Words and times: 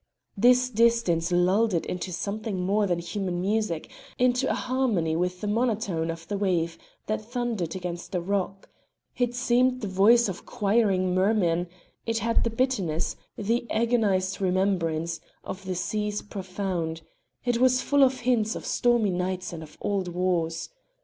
This 0.35 0.71
distance 0.71 1.31
lulled 1.31 1.75
it 1.75 1.85
into 1.85 2.11
something 2.11 2.59
more 2.65 2.87
than 2.87 2.97
human 2.97 3.39
music, 3.39 3.91
into 4.17 4.49
a 4.49 4.55
harmony 4.55 5.15
with 5.15 5.41
the 5.41 5.47
monotone 5.47 6.09
of 6.09 6.27
the 6.27 6.39
wave 6.39 6.79
that 7.05 7.21
thundered 7.21 7.75
against 7.75 8.11
the 8.11 8.19
rock; 8.19 8.67
it 9.15 9.35
seemed 9.35 9.79
the 9.81 9.87
voice 9.87 10.27
of 10.27 10.43
choiring 10.43 11.13
mermen; 11.13 11.67
it 12.07 12.17
had 12.17 12.43
the 12.43 12.49
bitterness, 12.49 13.15
the 13.37 13.69
agonised 13.69 14.41
remembrance, 14.41 15.19
of 15.43 15.65
the 15.65 15.75
sea's 15.75 16.23
profound; 16.23 17.01
it 17.45 17.59
was 17.59 17.83
full 17.83 18.01
of 18.01 18.21
hints 18.21 18.55
of 18.55 18.65
stormy 18.65 19.11
nights 19.11 19.53
and 19.53 19.67
old 19.83 20.07
wars. 20.07 20.69